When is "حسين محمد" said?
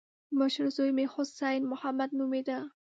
1.13-2.09